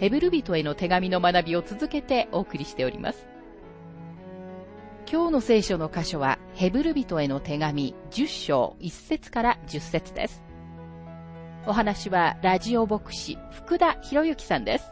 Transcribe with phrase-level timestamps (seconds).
[0.00, 3.28] ヘブル人への手紙の学びを続けてお送りしております。
[5.12, 10.42] 今日の聖書の箇所は、ヘブル人への手紙10章1節から10節です。
[11.66, 14.90] お話は、ラジオ牧師、福田博之さんです。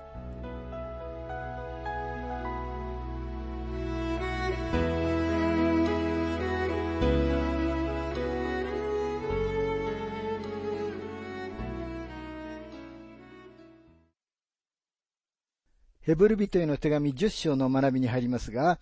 [16.09, 18.79] ヘブル人への手紙10章の学びに入りますが、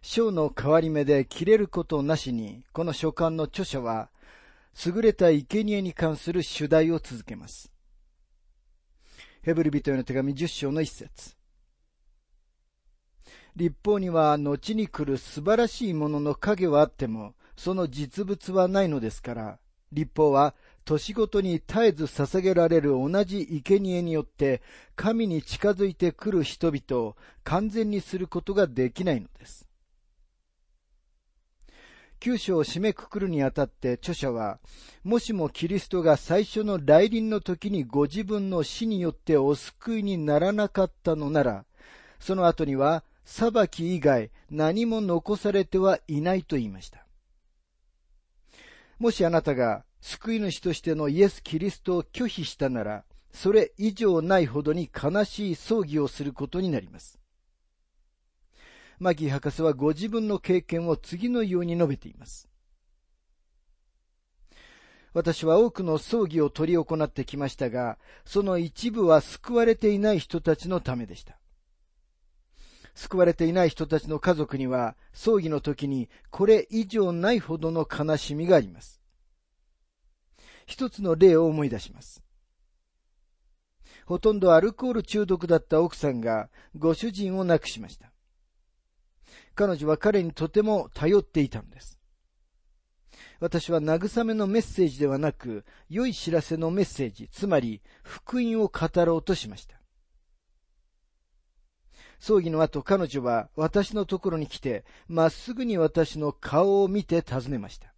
[0.00, 4.10] 章の変わり目で切れることなしに、この書簡の著者は、
[4.86, 7.72] 優れた生贄に関する主題を続けます。
[9.42, 11.34] ヘブル人への手紙10章の一節。
[13.56, 19.58] 立法には後に来る素晴らしいものの影はあっても、その実物はないのですから、
[19.90, 20.54] 立法は
[20.88, 24.62] 年ごとに絶えず捧げられる同じ生贄によって、
[24.96, 29.68] 神に近づいてくる人々を完全にすることができないのです。
[32.20, 34.60] 九章を締めくくるにあたって著者は、
[35.04, 41.66] もしもキリストが最初の来臨の時にご自分の死によってお救いにならなかったのなら、
[42.18, 47.04] その後には裁き以外何も残されてはいないと言いました。
[48.98, 57.18] もしあなたが救い主としてのイエス・キリストを拒否したなら、それ以上ないほどに悲しい葬儀をすることになります。
[58.98, 62.48] マギー博士はご自分の経験を次のように述べています。
[65.14, 71.38] 私は多くの葬儀を執り行ってきましたが、その一部は救われていない人たちのためでした。
[72.94, 78.97] 救われていない人たちの家族には、葬儀の時にこれ以上ないほどの悲しみがあります。
[80.68, 82.22] 一つの例を思い出します。
[84.04, 88.12] ほとんどアルコール中毒だった奥さんがご主人を亡くしました。
[89.54, 91.98] 彼女は彼にとても頼っていたのです。
[93.40, 99.80] 私は慰めのメッセージではなく、良い知らせのメッセージ、つまり福音を語ろうとしました。
[102.20, 107.94] 葬儀の後彼女は私のところに来て、まっすぐに私の顔を見て尋ねました。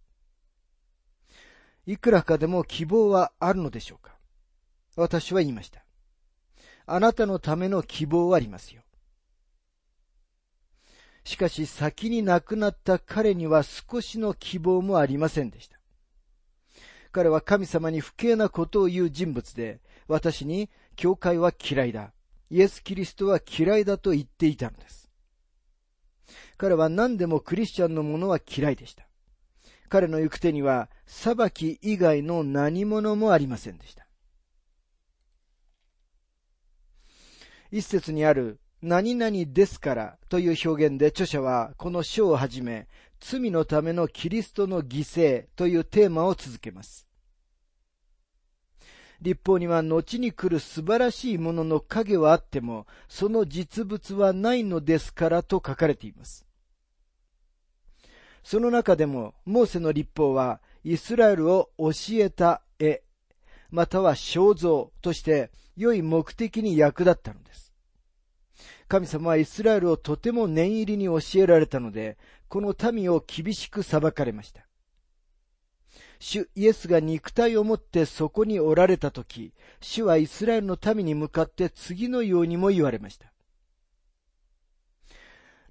[1.85, 4.15] いくらかでも希望はあるのでしょうか？
[4.95, 5.83] 私は言いました。
[6.85, 8.81] あなたのための希望はありますよ。
[11.23, 15.77] しかし先に亡くなった彼には少しの希望もありませんでした。
[17.11, 22.11] 彼は神様に不敬なことを言う人物で、私に教会は嫌いだ。
[22.49, 25.09] イエス・キリストは嫌いだと言っていたのです。
[26.57, 29.07] 彼は何でもクリスチャンのものは嫌いでした。
[29.91, 34.07] 彼の行く手には裁き以外の何者もありませんでした。
[37.71, 42.87] 一節にある何々ですからという表現で著者はこの章をはじめ
[43.19, 47.05] 罪のためのキリストの犠牲というテーマを続けます。
[49.19, 56.45] 立法には後に来る素晴らしいものの影はあっても、その実物はないのですからと書かれています。
[58.43, 63.03] その中でも、モーセの立法は、イスラエルを教えた絵、
[63.69, 67.71] または肖像として、良い目的に役立ったのです。
[68.87, 72.17] 神様はイスラエルをとても念入りに教えられたので、
[72.49, 74.67] この民を厳しく裁かれました。
[76.19, 83.31] 主イエスが肉体を持ってそこにおられたとき、主はイスラエルの民に向かって次のようにも言われました。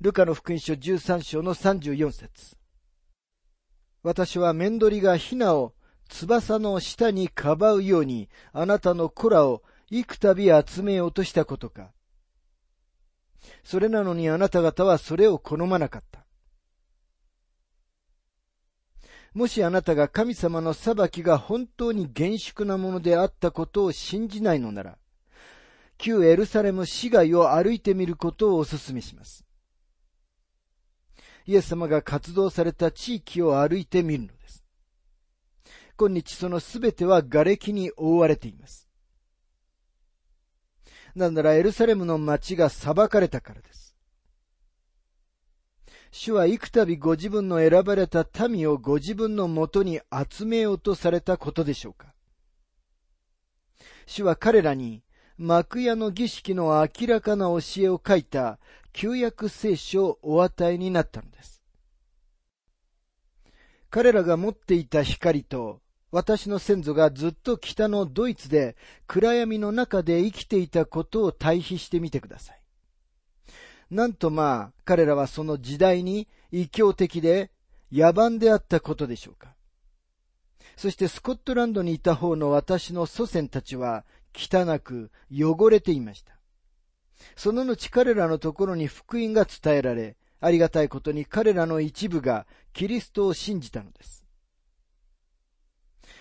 [0.01, 2.60] ルカの福音書13章の34節
[4.03, 5.75] 私はメンドリがヒナを
[6.09, 10.35] 翼の下にかばうようにあなたの子らを幾度
[10.67, 11.93] 集めようとしたことか。
[13.65, 16.25] それなのにあなた方はそれを好まなかった。
[19.35, 24.99] もしあなたが神様の裁きが本当に厳粛なものであったことを信じないのなら、
[25.99, 29.45] 旧エルサレム市街を歩いてみることをお勧めします。
[31.51, 34.65] イエス様が活動された地域を歩いてみるのです。
[35.99, 38.89] 今日そのすべては瓦礫に覆われています。
[41.17, 43.97] なんならエルサレムの町が裁かれたからです。
[46.13, 50.01] 主は幾度ご自分の選ばれた民をご自分のもとに
[50.31, 52.15] 集めようとされたことでしょうか
[54.07, 55.03] 主は彼らに
[55.37, 58.61] 幕屋の儀式の明らかな教えを書いた
[58.93, 61.63] 旧約聖書をお与えになったのです。
[63.91, 65.81] 彼らが持っていた光と
[66.13, 68.77] 私の先祖がずっと北のドイツで
[69.07, 72.61] 暗闇の中で生きていたことを対比してみてください。
[73.91, 77.51] なんとまあ、彼らはその時代に異教的で
[77.93, 79.55] 野蛮であったことでしょうか。
[80.77, 84.05] そしてスコットランドにいた方の私の祖先たちは
[84.35, 86.40] 汚く汚れていました。
[87.37, 94.25] その後彼らのところに福音が伝えられ、ありがたいことに彼らの一部がキリストを信じたのです。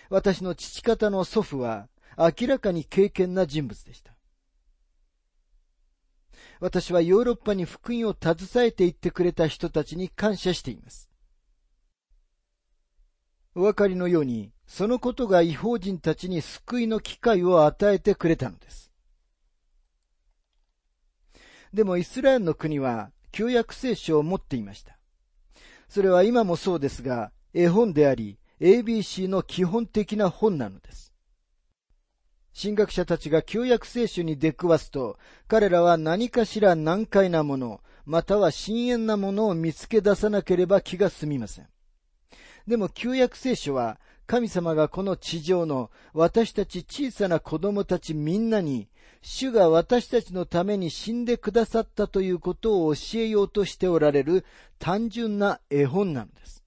[0.09, 1.87] 私の父方の祖父は
[2.17, 4.13] 明らかに敬虔な人物でした。
[6.59, 11.09] 私はヨーロッパに福音を携えていってくれた人たちに感謝しています。
[13.55, 18.88] お分かりのように、そのことが違法人たちに救いの機会を与えてくれたのです。
[21.73, 24.97] でもイスラエルの国は旧約聖書を持っていました。
[25.87, 31.13] それは今もそうですが、絵本であり、ABC の基本的な本なのです。
[32.59, 35.17] 神学者たちが旧約聖書に出くわすと、
[35.47, 41.67] 彼らは何かしら難解なもの、または深遠なものを見つけ出さなければ気が済みません。
[42.67, 48.89] でも旧約聖書は、神様がこの地上の私たち小さな子供たちみんなに、
[49.21, 54.45] 主が私たちのために死んでくださったということを教えようとしておられる
[54.79, 56.63] 単純な絵本なのです。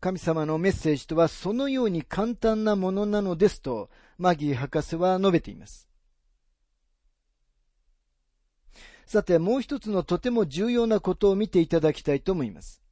[0.00, 5.88] 神様のメッセージとはそのように簡単なものなのですと、マギー博士は述べています。
[9.04, 12.82] さて、もう一つのとても重要なことを見ていただきたいと思います。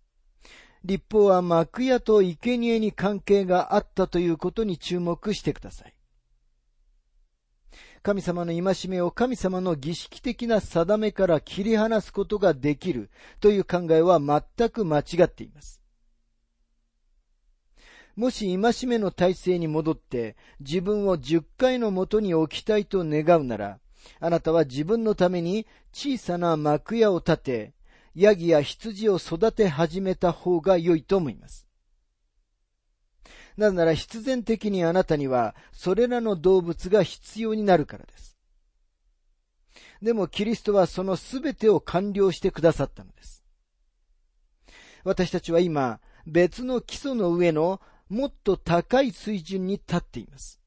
[0.84, 5.93] 立法は幕屋と生贄に関係があったということに注目してください。
[8.04, 13.08] 神様の戒めを神様の儀式的な定めから切り離すことができる
[13.40, 15.80] という考えは全く間違っています。
[18.14, 23.78] もし戒めの体制に戻って自分を十回のもとに置きたいと願うなら、
[24.20, 27.72] あなたは自分のために小さな幕屋を建て、
[28.14, 31.63] ヤギや羊を育て始めた方が良いと思います。
[33.56, 38.36] なぜなら必然的にあなたにはそれらの動物が必要になるからです。
[40.02, 43.44] でもキリストはそのすべてを完了してくださったのです。
[45.04, 50.60] 私たちは今、別の基礎の上のもっと高い水準に立っています。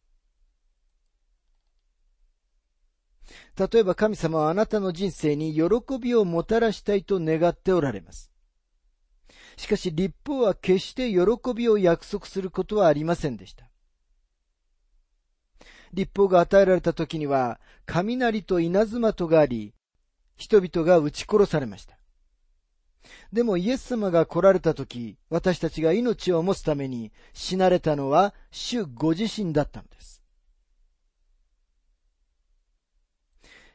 [3.58, 5.64] 例えば神様はあなたの人生に喜
[6.00, 8.32] びをもたらしたいと願っておられます。
[9.58, 11.20] しかし立法は決して喜
[11.54, 13.68] びを約束することはありませんでした。
[15.94, 19.74] 立法が与えられた時には雷と稲妻とがあり、
[20.38, 21.98] 人々が撃ち殺されました。
[23.34, 30.22] でもイエス様が来られた時、私たちが命を持つために死なれたのは主ご自身だったのです。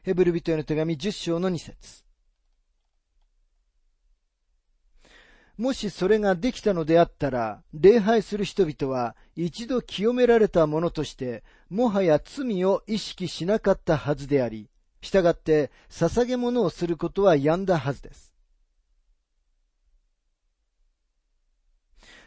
[0.02, 2.04] ヘブル人への手紙10章の2節
[5.62, 14.68] もしそれができたのであったら、礼拝する人々は一度清められたものとして、もはや罪を意識しなかったはずであり、
[15.02, 18.34] 従って捧げ物をすることはやんだはずです。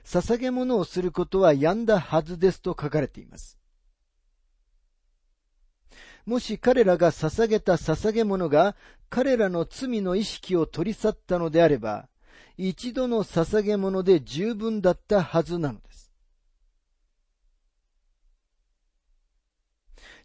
[0.05, 3.59] 捧げ物をすることはやんだはずですと書かれています。
[6.25, 8.77] もし彼らが捧げた捧げ物が
[9.09, 12.07] 彼らの罪の意識を取り去ったのであれば、
[12.57, 16.11] 一度の捧げ物で十分だったはずなのです。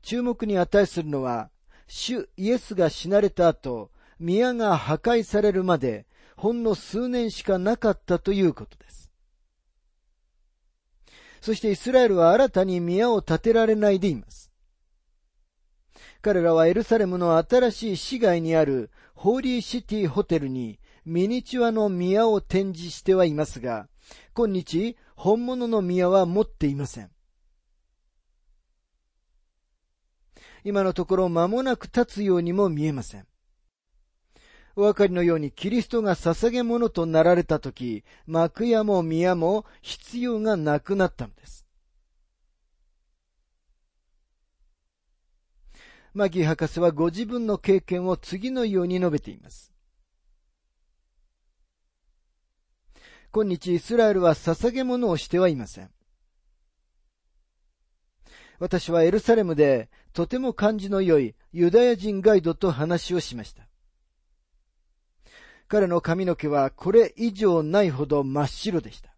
[0.03, 1.51] 注目に値するのは、
[1.87, 6.07] 主イエスが死なれた後、宮が破壊されるまで、
[6.37, 9.13] ほんの数年しかなかったということです。
[11.41, 14.51] そしてイスラエルは新たに宮を建てられないでいます。
[16.23, 23.89] 彼らはエルサレムの新しい市街にあるホーリーシティホテルにミニチュアの宮を展示してはいますが、
[24.35, 27.11] 今日本物の宮は持っていません。
[30.65, 33.27] 今のところ間もなく立つようにも見えません。
[34.77, 41.67] お分かりのようにキリストが捧げ物となられたとき、幕屋も宮も必要がなくなったのです。
[46.13, 49.73] マギー博士はご自分の経験を次のように述べています。
[53.33, 55.91] 今日イスラエルは捧げ物をしてはいません。
[58.59, 63.69] 私はエルサレムでとても感じの良いユダヤ人ガイドと話をしました。
[65.69, 69.15] 彼の髪の毛はこれ以上ないほど真っ白でした。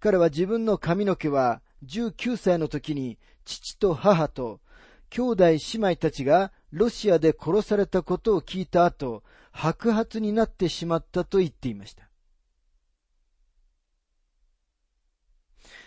[0.00, 4.60] 彼は自分の髪の毛は19歳の時に父と母と
[5.08, 9.22] 兄弟姉妹たちがロシアで殺されたことを聞いた後、
[9.56, 12.10] 白髪になってしまったと言っていました。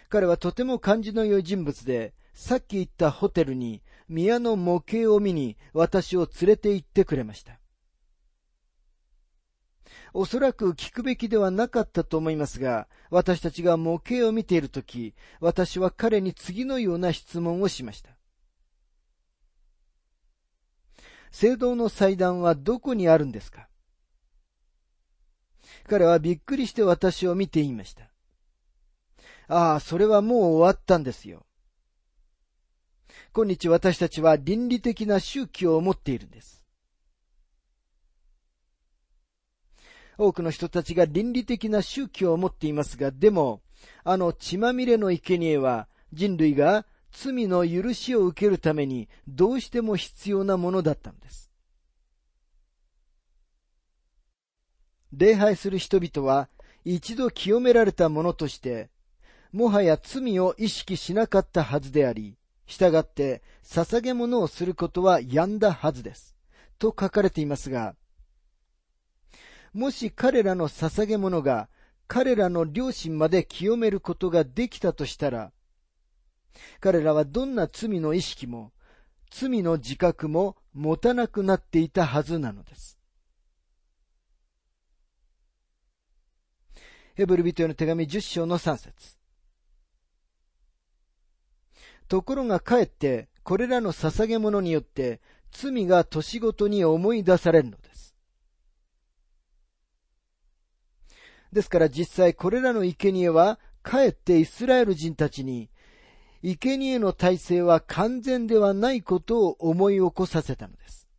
[0.09, 7.59] 彼はとても感じの良い人物で、さっき言ったホテルに宮の模型を見に私を連れて行ってくれました。
[10.13, 18.18] おそらく聞くべきではなかったと思いますが、私たちが模型を見ているとき、私は彼に次のような質問をしました。
[21.31, 23.67] 聖堂の祭壇はどこにあるんですか？
[25.87, 28.09] 彼はびっくりして私を見ていました。
[29.47, 31.45] ああ、それはもう終わったんですよ。
[33.33, 36.63] 今日私たちは倫理的な宗教を持っているんです。
[40.17, 43.61] 多くの人たちが倫理的な宗教を持っていますが、でも、
[44.03, 51.49] あの血まみれの生贄は人類が罪の許しを受けるためにどうしても必要なものだったのです。
[55.11, 56.49] 礼拝する人々は
[56.85, 58.89] 一度清められたものとして、
[59.51, 66.35] もはや罪を意識しなかったはずであり、従って捧げ物をすることはやんだはずです。
[66.77, 67.95] と書かれていますが、
[69.73, 71.69] もし彼らの捧げ物が
[72.07, 75.51] 彼らの良心まで清めることができたとしたら、
[76.79, 78.71] 彼らはどんな罪の意識も、
[79.31, 82.99] 罪の自覚も持たなくなっていたはずなのです。
[87.15, 89.17] ヘブル人への手紙10章の3節
[92.07, 98.15] ところがかえって、これらの捧げ物によって、罪が年ごとに思い出されるのです。
[101.51, 105.68] ですから実際これらの生贄は、かえってイスラエル人たちに
[106.41, 111.09] 生贄の体制は完全ではないことを思い起こさせたのです。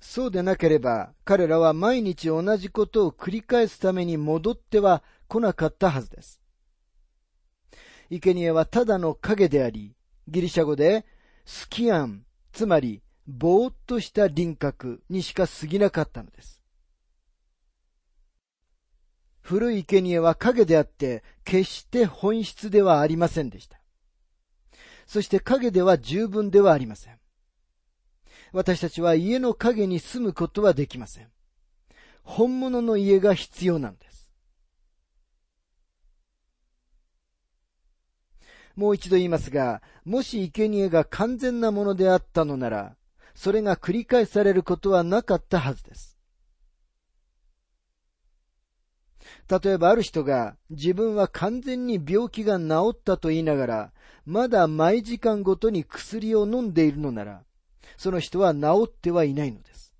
[0.00, 6.40] そうでなければ、彼らは毎日同じことを繰り返すために戻っては来なかったはずです。
[8.10, 9.96] 生贄はただの影であり、
[10.28, 11.04] ギリシャ語で
[11.44, 16.63] スキアン、つまり、ぼーっとした輪郭にしか過ぎなかったのです。
[19.44, 23.78] 古い生贄は影であって、決して本質ではありませんでした。
[25.06, 27.18] そして影では十分ではありません。
[28.52, 31.28] 私たちは家の影に住むことはできません。
[32.22, 34.32] 本物の家が必要なんです。
[38.76, 42.96] もう一度言いますが、もし生贄が完全なものであったのなら、
[43.34, 46.13] それが繰り返されることはなかったはずです。
[49.48, 53.92] 例えばある人が自分は完全に病気が治ったと言いながら、
[54.24, 57.42] まだ毎時間ごとに薬を飲んでいるのなら、
[57.96, 59.94] その人は治ってはいないのです。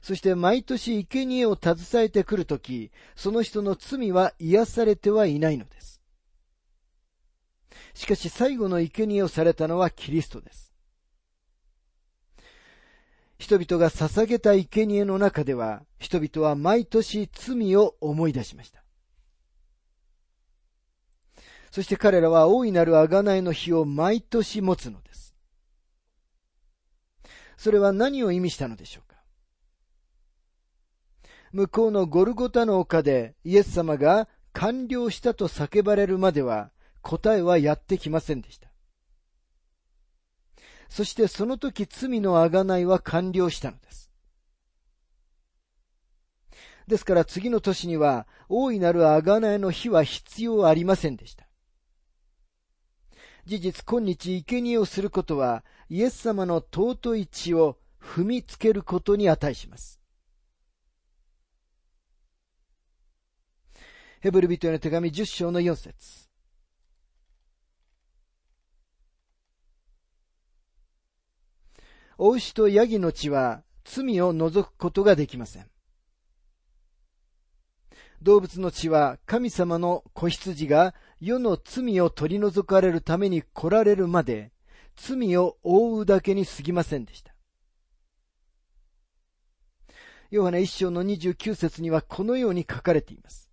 [0.00, 6.02] そして毎年生贄を携えてくるとき、その人の罪は癒されてはいないのです。
[7.94, 10.73] しかし最後の生贄をされたのはキリストです。
[13.44, 18.82] 人々が捧げた生贄の中では、人々は毎年罪を思い出しました。
[21.70, 25.34] そして彼らは大いなる贖いの日を毎年持つのです。
[27.58, 29.18] それは何を意味したのでしょうか
[31.52, 36.70] 向こうのゴルゴタの丘でイエス様が完了したと叫ばれるまでは
[37.02, 38.73] 答えはやってきませんでした。
[40.94, 44.12] そしてその時罪の贖いは完了したのです。
[46.86, 51.48] ですから次の年には大いなる贖いの日は必要ありませんでした。
[53.44, 60.00] 事実今日生贄をすることはイエス様の尊い血を踏みつけることに値します。
[64.20, 66.23] ヘブル人への手紙10章の4節
[72.18, 75.66] お牛とヤギの血は罪を除くことができません。
[78.22, 84.52] 動物の血は神様の子羊が世の罪を取り除かれるために来られるまで
[84.96, 87.34] 罪を覆うだけに過ぎませんでした。
[90.30, 93.50] ヨハネ一章の29節にはこのように書かれています。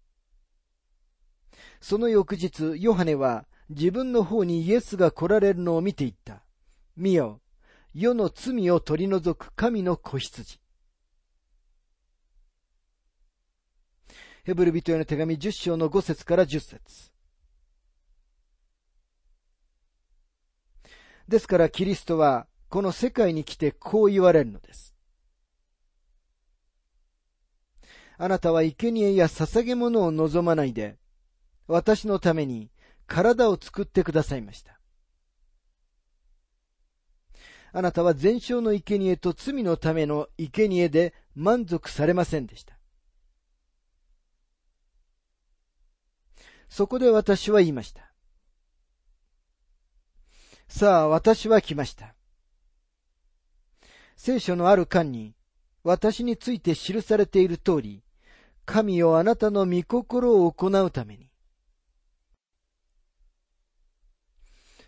[1.79, 6.43] その翌日、ヨハネは自分の方にイエスが来られるのを見ていった。
[6.95, 7.41] 見よ、
[7.93, 10.59] 世の罪を取り除く神の子羊。
[14.43, 17.11] ヘブル人への手紙10章の5節から10節
[21.27, 24.95] ですからキリストはこの世界に来てこう言われるのです。
[28.17, 30.97] あなたは生贄や捧げ物を望まないで、
[31.67, 32.71] 私のために
[33.07, 34.80] 体を作ってくださいました。
[37.73, 42.77] あなたは全焼の生贄と罪のための生贄で満足されませんでした。
[46.69, 48.11] そこで私は言いました。
[50.67, 52.15] さあ、私は来ました。
[54.15, 55.35] 聖書のある間に、
[55.83, 58.03] 私について記されている通り、
[58.65, 61.29] 神よあなたの御心を行うために。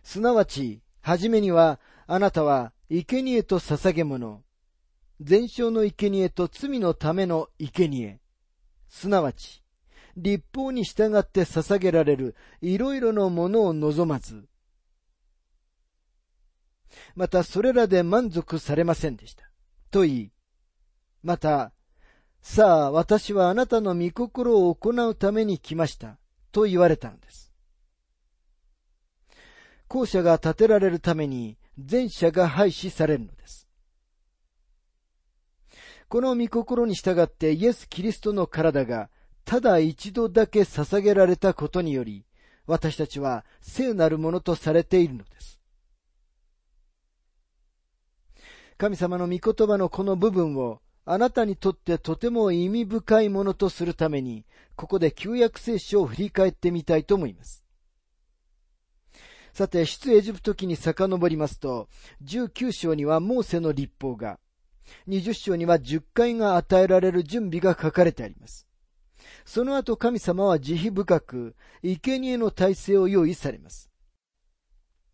[0.03, 4.43] すなわち、はじめには、あなたは、生贄と捧げ物、
[5.21, 8.19] 全焼の生贄と罪のための生贄、
[8.89, 9.63] すなわち、
[10.17, 14.47] 立法に従って捧げられるいろいろのものを望まず、
[17.15, 19.49] またそれらで満足されませんでした。
[19.89, 20.31] と言い、
[21.23, 21.73] また、
[22.41, 26.17] さあ私はあなたの御心を行うために来ました。
[26.51, 27.53] と言われたのです。
[29.87, 33.67] 校舎が建てられるために全社が廃止されるのです。
[36.07, 39.09] この御心に従ってイエス・キリストの体が
[39.45, 42.25] ただ一度だけ捧げられたことにより、
[42.65, 45.59] 私たちは聖なるものとされているのです。
[48.77, 54.45] 神様の御言葉のこの部分をあなたにとってとても意味深いものとするために、
[54.75, 57.62] ここで旧約聖書を振り返ってみたいと思います。
[59.53, 61.87] さて、出エジプト記に遡りますと、
[62.23, 64.39] 19章にはモーセの立法が、
[65.07, 68.67] 20章には10回が与えられる準備が書かれてあります。
[69.45, 73.91] その後神様は慈悲深く、生贄の体制を用意されます。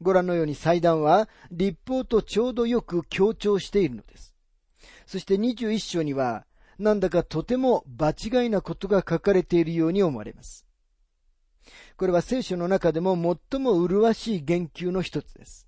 [0.02, 4.34] ご覧のように祭壇は立法とちょうどよく強調しているのです。
[5.06, 6.46] そして21章には、
[6.78, 10.69] なんだかとても場違いなことが書かれているように思われます。
[12.00, 13.14] これは聖書の中でも
[13.52, 15.68] 最も麗しい言及の一つです。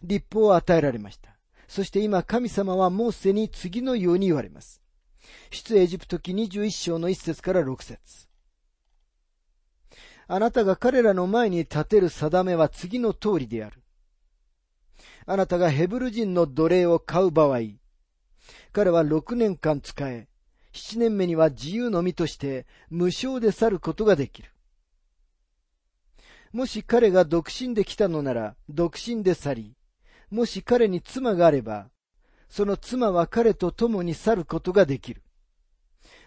[0.00, 1.36] 立法を与えられました。
[1.66, 4.80] そして今神様はモーセに次のように言われます。
[5.50, 8.28] 出エジプト記21章の1節から6節
[10.28, 13.82] あなたが彼らの前に立てる定めは次の通りである。
[15.26, 17.58] あなたがヘブル人の奴隷を買う場合、
[18.70, 20.28] 彼は6年間使え、
[20.74, 24.52] 7年目には自由の身として無償で去ることができる。
[26.56, 29.76] もし彼が独身で来たのなら、独身で去り、
[30.30, 31.90] もし彼に妻があれば、
[32.48, 35.22] その妻は彼と共に去ることができる。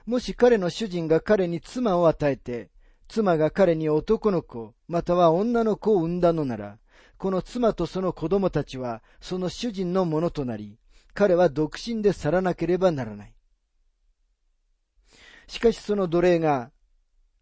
[0.05, 2.69] もし彼の主人が彼に妻を与えて、
[3.07, 6.77] 妻が彼に男の子、または女の子を産んだのなら、
[7.17, 10.77] この妻とその子供たちはその主人のものとなり、
[11.15, 13.33] 彼は独身で去らなければならない。
[15.47, 16.69] しかしその奴隷が、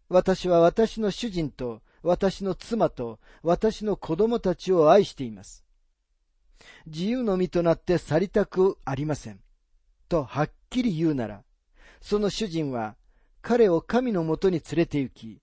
[0.08, 5.64] 私は私の主人と私の妻と私の子供たちを愛しています。
[6.86, 9.40] 自由の身となって去りたくありません。
[10.08, 11.42] とはっきり言うなら、
[12.00, 12.96] その主人は
[13.42, 15.40] 彼を神のもとに連れて行き、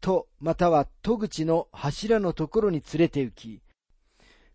[0.00, 3.60] とまたは戸口の柱のところに連れて行き、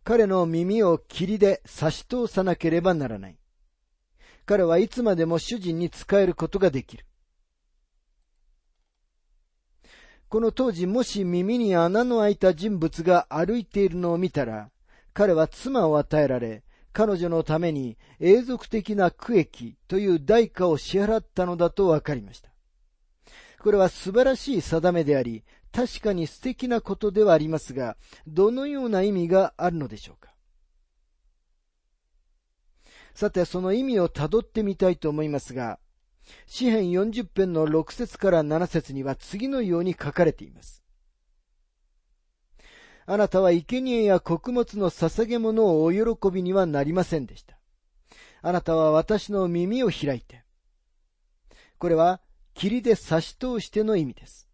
[0.03, 3.37] 彼の耳を霧で差し通さなければならない。
[4.45, 7.05] 彼はいつまでも主人に仕えることができる。
[10.33, 14.71] この当時もし耳に穴の開いた人物が歩いているのを見たら、
[15.13, 22.49] 彼は妻を与えられ、彼女のために永続的な区域という代価を支払ったのだと分かりました。
[23.61, 30.33] これは素晴らしい定めであり、確かに素敵なことではありますが、どのような意味があるのでしょうか
[33.13, 35.77] さて、その意味をたどってみたいと思いますが、
[36.45, 40.83] 詩編40編の6節から7節には次のように書かれています。
[43.05, 47.57] あなたは生贄や穀物の捧げ物をお喜びにはなりませんでした。
[48.41, 50.43] あなたは私の耳を開いて。
[51.77, 52.21] これは、
[52.53, 54.47] 霧で差し通しての意味です。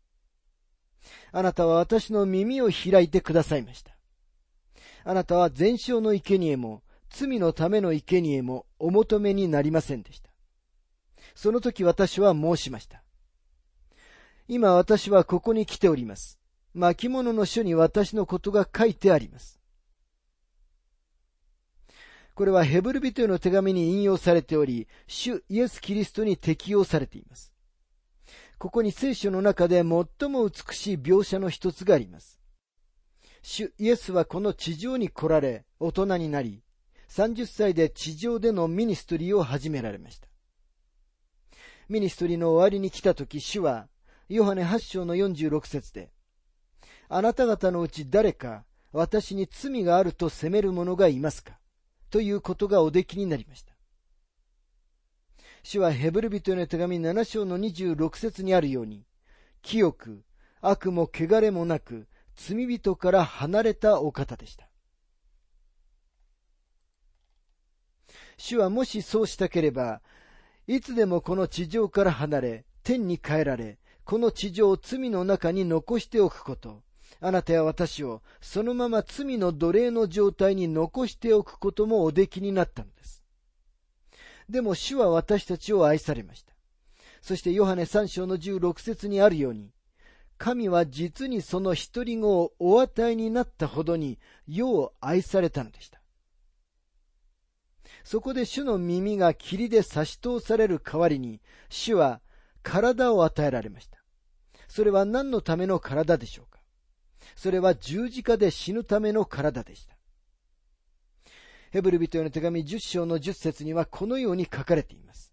[1.31, 3.95] あなたは私の耳を開いてくださいました。
[5.03, 10.28] あなたは全焼の生贄も、罪のための生贄もお求めになりませんでした。
[11.35, 13.03] その時私は申しました。
[14.47, 16.39] 今私はここに来ております。
[16.73, 19.59] 巻物の書に私のことが書いてあります。
[22.39, 27.53] これはヘブル人への手紙に引用されており、主イエス・キリストに適用されています。
[28.57, 32.39] ここに聖書の中で最も美しい描写の一つがあります。
[33.41, 36.63] 主イエスはこの地上に来られ、大人になり、
[37.09, 40.28] 30歳で地上でのミニストリーを始められました。
[41.89, 43.87] ミニストリーの終わりに来た時、主は、
[44.29, 46.11] ヨハネ8章の46節で、
[47.09, 51.57] あなた方のうち誰か私に罪があると責める者がいますか？
[52.11, 53.73] ということがおできになりました。
[55.63, 59.03] 主はヘブル人への手紙7章の26節にあるように、
[59.63, 60.23] 清く、
[60.61, 64.69] 悪も汚れもなく、罪人から離れたお方でした。
[68.37, 70.01] 主はもしそうしたければ、
[70.69, 76.83] いつでもこの地上から離れ、天に帰られ、この地上を罪の中に残しておくこと、
[77.19, 83.23] あなたや私をそのまま罪の奴隷の状態に残しておくこともおできになったのです。
[84.47, 86.53] でも主は私たちを愛されました。
[87.23, 89.71] そしてヨハネ3章の16節にあるように、
[90.37, 95.98] 神は実にその一人子をお与えになったほどに世を愛されたのでした。
[98.11, 102.21] そこで主の耳が霧で差し通される代わりに、主は
[102.63, 103.99] 体を与えられました。
[104.67, 106.59] それは何のための体でしょうか？
[107.35, 109.95] それは十字架で死ぬための体でした。
[111.69, 115.31] ヘブル人への手紙10章の10節にはこのように書かれています。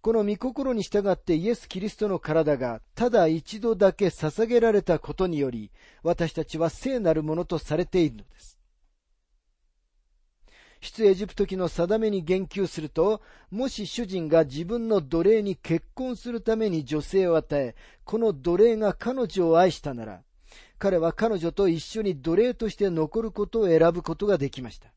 [0.00, 5.72] この御心に従ってイエス・キリストの体がただ一度だけ捧げられたことにより、
[6.04, 8.60] 私たちは聖なるものとされているのです。
[10.82, 20.22] 出エジプト記の定めに言及すると、もし主人が自分の奴隷に結婚するために女性を与え、この奴隷が彼女を愛したなら、
[20.80, 24.92] 彼は彼女と一緒に奴隷として残ることを選ぶことができました。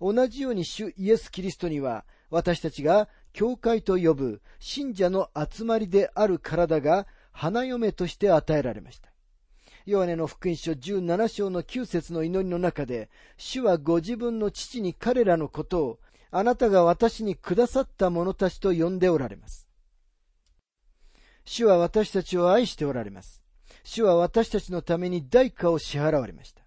[0.00, 9.09] 同じように主イエス・キリストには、私たちが教会と呼ぶ信者の集まりである体が花嫁として与えられました。
[9.86, 15.98] ヨハネの福音書17章の9節の祈りの中で、主はご自分の父に彼らのことを、
[16.30, 19.68] あなたが私にくださった者たちと呼んでおられます。
[21.44, 23.42] 主は私たちを愛しておられます。
[23.82, 26.62] 主は私たちのために代価を支払われました。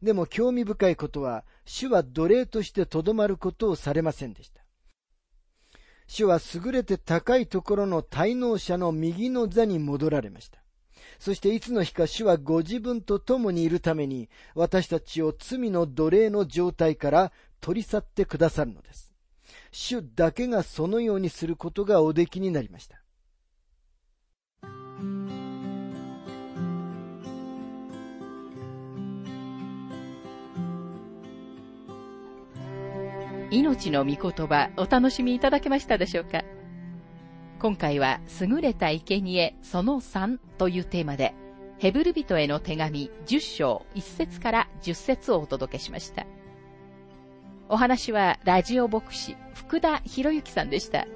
[0.00, 4.62] でも興味深いことは、主は奴隷としてとどまることをされませんでした。
[6.06, 10.61] 主は優れて高いところの滞納者の右の座に戻られました。
[11.18, 19.12] そしていつの日か主はご自分と共にいるために私たちを罪の奴隷の状態から取り去ってくださるのです。
[19.70, 22.98] 主だけがそのようにすることがおできになりました。
[33.50, 36.42] 命の御言葉お楽しみいただけましたでしょうか？
[37.62, 41.32] 今回は優れた生贄その3というテーマで
[41.78, 46.26] ヘブル人への手紙10章1節から10節をお届けしました。
[47.68, 51.06] お話はラジオ牧師福田博之さんでした。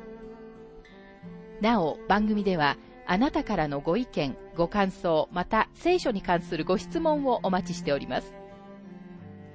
[1.61, 2.76] なお番組では
[3.09, 8.32] あなたからのご意見、ご感想、また聖書に関するご質問をお待ちしております。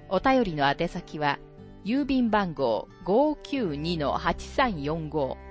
[0.09, 1.39] お便りの宛先は
[1.85, 5.50] 郵便番号592-8345